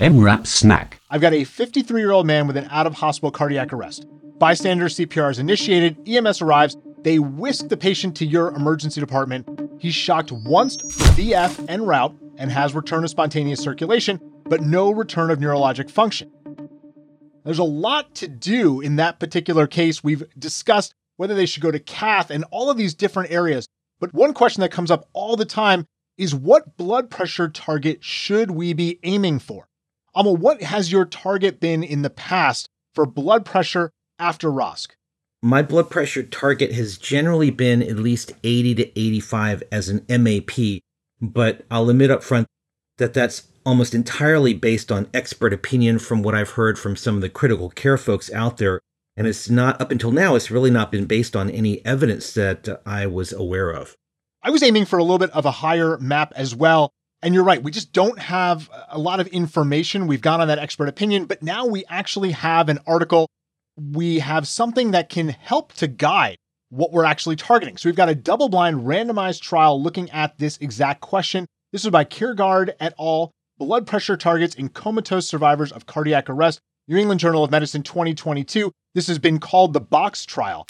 [0.00, 1.00] EM:RAP snack.
[1.10, 4.06] I've got a 53 year old man with an out of hospital cardiac arrest.
[4.38, 9.48] Bystander CPR is initiated, EMS arrives, they whisk the patient to your emergency department.
[9.80, 14.92] He's shocked once for VF en route and has return of spontaneous circulation, but no
[14.92, 16.30] return of neurologic function.
[17.44, 20.04] There's a lot to do in that particular case.
[20.04, 23.66] We've discussed whether they should go to cath and all of these different areas.
[23.98, 25.86] But one question that comes up all the time
[26.16, 29.66] is what blood pressure target should we be aiming for?
[30.18, 34.88] Amal, what has your target been in the past for blood pressure after ROSC?
[35.40, 40.80] My blood pressure target has generally been at least 80 to 85 as an MAP,
[41.20, 42.48] but I'll admit up front
[42.96, 47.20] that that's almost entirely based on expert opinion from what I've heard from some of
[47.20, 48.80] the critical care folks out there.
[49.16, 52.82] And it's not, up until now, it's really not been based on any evidence that
[52.84, 53.94] I was aware of.
[54.42, 56.90] I was aiming for a little bit of a higher map as well.
[57.20, 60.06] And you're right, we just don't have a lot of information.
[60.06, 63.28] We've gone on that expert opinion, but now we actually have an article.
[63.76, 66.36] We have something that can help to guide
[66.70, 67.76] what we're actually targeting.
[67.76, 71.46] So we've got a double blind randomized trial looking at this exact question.
[71.72, 73.32] This is by Kjaergaard et al.
[73.58, 76.60] Blood pressure targets in comatose survivors of cardiac arrest.
[76.86, 78.70] New England Journal of Medicine 2022.
[78.94, 80.66] This has been called the box trial.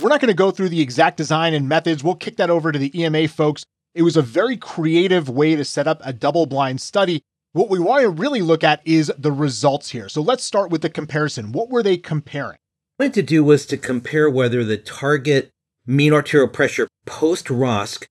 [0.00, 2.02] We're not going to go through the exact design and methods.
[2.02, 3.62] We'll kick that over to the EMA folks.
[3.94, 7.22] It was a very creative way to set up a double blind study.
[7.52, 10.08] What we want to really look at is the results here.
[10.08, 11.52] So let's start with the comparison.
[11.52, 12.58] What were they comparing?
[12.96, 15.50] What I wanted to do was to compare whether the target
[15.86, 18.06] mean arterial pressure post ROSC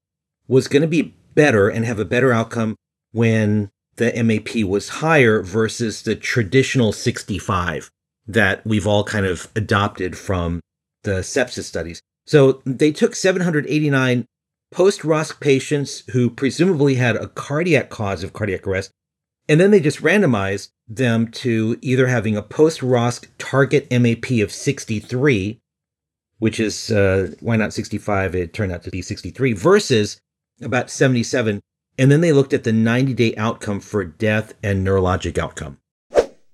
[0.47, 2.77] was going to be better and have a better outcome
[3.11, 7.91] when the MAP was higher versus the traditional 65
[8.25, 10.61] that we've all kind of adopted from
[11.03, 12.01] the sepsis studies.
[12.25, 14.25] So they took 789
[14.73, 18.91] post ROSC patients who presumably had a cardiac cause of cardiac arrest,
[19.47, 24.51] and then they just randomized them to either having a post ROSC target MAP of
[24.51, 25.61] 63,
[26.39, 28.35] which is uh, why not 65?
[28.35, 30.19] It turned out to be 63 versus
[30.61, 31.61] about 77.
[31.99, 35.77] And then they looked at the 90 day outcome for death and neurologic outcome.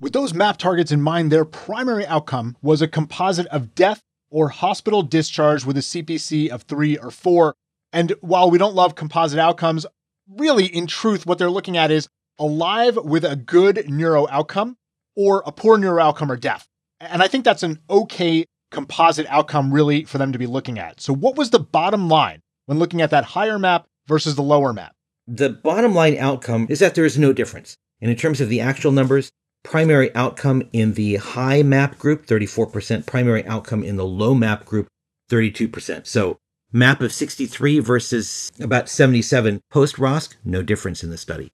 [0.02, 4.50] With those MAP targets in mind, their primary outcome was a composite of death or
[4.50, 7.56] hospital discharge with a CPC of three or four.
[7.92, 9.86] And while we don't love composite outcomes,
[10.30, 12.08] really, in truth, what they're looking at is
[12.38, 14.78] alive with a good neuro outcome
[15.16, 16.68] or a poor neuro outcome or death.
[17.00, 21.02] And I think that's an okay composite outcome, really, for them to be looking at.
[21.02, 24.74] So, what was the bottom line when looking at that higher map versus the lower
[24.74, 24.94] map?
[25.28, 27.76] The bottom line outcome is that there is no difference.
[28.02, 29.32] And in terms of the actual numbers,
[29.64, 34.88] primary outcome in the high map group, 34%, primary outcome in the low map group,
[35.30, 36.08] 32%.
[36.08, 36.38] So
[36.72, 41.52] map of 63 versus about 77 post ROSC, no difference in the study.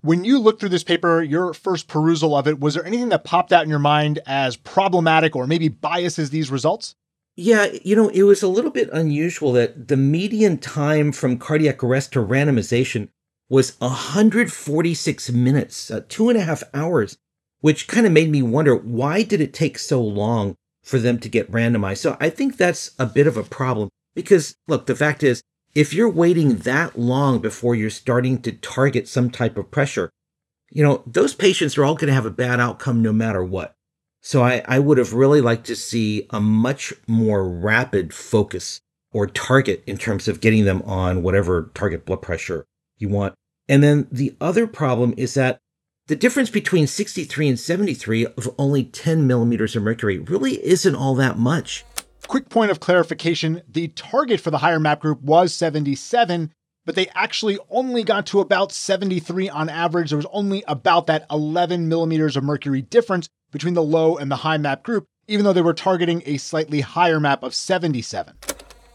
[0.00, 3.24] When you looked through this paper, your first perusal of it, was there anything that
[3.24, 6.94] popped out in your mind as problematic or maybe biases these results?
[7.36, 11.82] Yeah, you know, it was a little bit unusual that the median time from cardiac
[11.82, 13.08] arrest to randomization
[13.48, 17.18] was 146 minutes, uh, two and a half hours,
[17.60, 21.28] which kind of made me wonder why did it take so long for them to
[21.28, 21.98] get randomized?
[21.98, 25.42] So I think that's a bit of a problem because look, the fact is,
[25.74, 30.10] if you're waiting that long before you're starting to target some type of pressure,
[30.70, 33.74] you know, those patients are all going to have a bad outcome no matter what.
[34.20, 38.80] So I, I would have really liked to see a much more rapid focus
[39.12, 42.64] or target in terms of getting them on whatever target blood pressure
[42.98, 43.34] you want.
[43.68, 45.58] And then the other problem is that
[46.06, 51.14] the difference between 63 and 73 of only 10 millimeters of mercury really isn't all
[51.14, 51.84] that much.
[52.34, 56.50] Quick point of clarification the target for the higher map group was 77,
[56.84, 60.10] but they actually only got to about 73 on average.
[60.10, 64.42] There was only about that 11 millimeters of mercury difference between the low and the
[64.42, 68.34] high map group, even though they were targeting a slightly higher map of 77.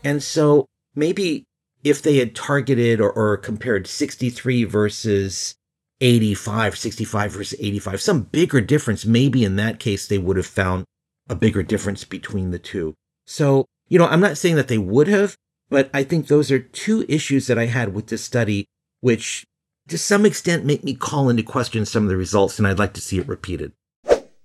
[0.04, 1.46] And so maybe
[1.82, 5.56] if they had targeted or, or compared 63 versus
[6.02, 10.84] 85, 65 versus 85, some bigger difference, maybe in that case they would have found
[11.30, 12.96] a bigger difference between the two.
[13.30, 15.38] So, you know, I'm not saying that they would have,
[15.70, 18.66] but I think those are two issues that I had with this study,
[19.02, 19.46] which
[19.88, 22.94] to some extent make me call into question some of the results, and I'd like
[22.94, 23.72] to see it repeated.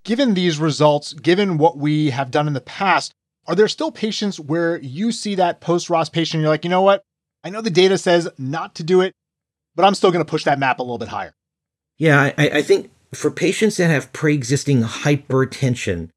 [0.04, 3.14] Given these results, given what we have done in the past,
[3.46, 6.70] are there still patients where you see that post ROSC patient, and you're like, you
[6.70, 7.02] know what?
[7.42, 9.14] I know the data says not to do it,
[9.74, 11.32] but I'm still going to push that map a little bit higher.
[11.96, 16.10] Yeah, I, I think for patients that have pre existing hypertension,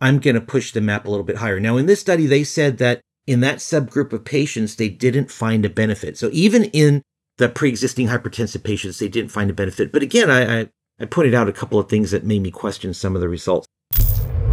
[0.00, 1.58] I'm going to push the map a little bit higher.
[1.58, 5.64] Now, in this study, they said that in that subgroup of patients, they didn't find
[5.64, 6.16] a benefit.
[6.16, 7.02] So even in
[7.36, 9.92] the pre existing hypertensive patients, they didn't find a benefit.
[9.92, 10.68] But again, I, I
[11.00, 13.66] I pointed out a couple of things that made me question some of the results.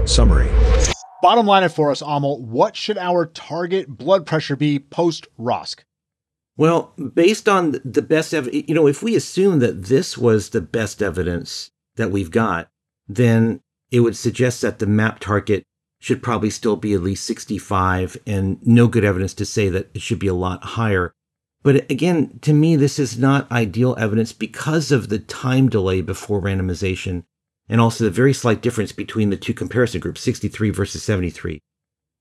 [0.05, 0.49] Summary.
[1.23, 5.79] Bottom line it for us, Amal, what should our target blood pressure be post ROSC?
[6.55, 10.61] Well, based on the best evidence, you know, if we assume that this was the
[10.61, 12.67] best evidence that we've got,
[13.07, 13.61] then
[13.95, 15.63] it would suggest that the map target
[16.01, 20.01] should probably still be at least 65 and no good evidence to say that it
[20.01, 21.13] should be a lot higher.
[21.63, 26.41] But again, to me, this is not ideal evidence because of the time delay before
[26.41, 27.23] randomization
[27.69, 31.61] and also the very slight difference between the two comparison groups, 63 versus 73.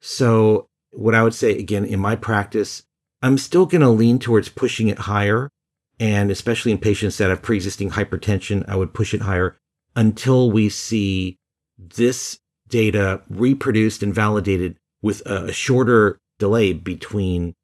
[0.01, 2.85] So, what I would say again, in my practice,
[3.21, 5.51] I'm still going to lean towards pushing it higher.
[5.99, 9.59] And especially in patients that have pre existing hypertension, I would push it higher
[9.97, 11.39] until we see
[11.79, 12.39] this
[12.69, 17.55] data reproduced and validated with a shorter delay between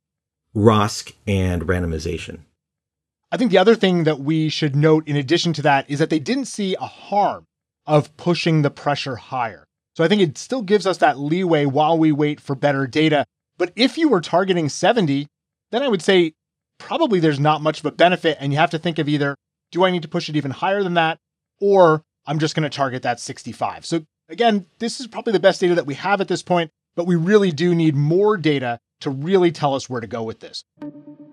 [0.54, 2.40] ROSC and randomization.
[3.32, 6.10] I think the other thing that we should note in addition to that is that
[6.10, 7.46] they didn't see a harm
[7.86, 9.66] of pushing the pressure higher.
[9.96, 13.26] So I think it still gives us that leeway while we wait for better data.
[13.58, 15.26] But if you were targeting 70,
[15.70, 16.32] then I would say
[16.78, 18.38] probably there's not much of a benefit.
[18.40, 19.36] And you have to think of either
[19.70, 21.18] do I need to push it even higher than that?
[21.60, 23.86] Or I'm just going to target that 65.
[23.86, 27.06] So again, this is probably the best data that we have at this point, but
[27.06, 30.64] we really do need more data to really tell us where to go with this.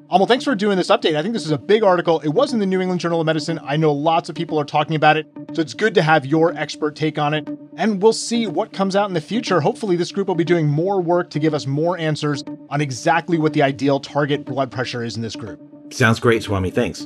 [0.09, 1.17] Amal, thanks for doing this update.
[1.17, 2.21] I think this is a big article.
[2.21, 3.59] It was in the New England Journal of Medicine.
[3.61, 6.55] I know lots of people are talking about it, so it's good to have your
[6.55, 7.45] expert take on it.
[7.75, 9.59] And we'll see what comes out in the future.
[9.59, 13.37] Hopefully, this group will be doing more work to give us more answers on exactly
[13.37, 15.59] what the ideal target blood pressure is in this group.
[15.91, 16.71] Sounds great, Swami.
[16.71, 17.05] Thanks.